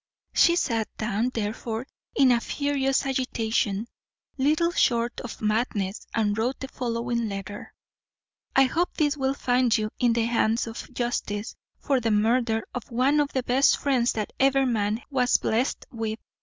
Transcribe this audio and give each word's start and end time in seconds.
She 0.33 0.55
sat 0.55 0.87
down 0.97 1.29
therefore 1.35 1.85
in 2.15 2.31
a 2.31 2.39
furious 2.41 3.05
agitation, 3.05 3.87
little 4.35 4.71
short 4.71 5.21
of 5.21 5.41
madness, 5.43 6.07
and 6.15 6.35
wrote 6.35 6.59
the 6.59 6.69
following 6.69 7.29
letter: 7.29 7.71
"I 8.55 8.63
Hope 8.63 8.97
this 8.97 9.15
will 9.15 9.35
find 9.35 9.77
you 9.77 9.91
in 9.99 10.13
the 10.13 10.25
hands 10.25 10.65
of 10.65 10.91
justice, 10.91 11.55
for 11.77 11.99
the 11.99 12.09
murder 12.09 12.63
of 12.73 12.89
one 12.89 13.19
of 13.19 13.31
the 13.33 13.43
best 13.43 13.77
friends 13.77 14.13
that 14.13 14.33
ever 14.39 14.65
man 14.65 15.03
was 15.11 15.37
blest 15.37 15.85
with. 15.91 16.17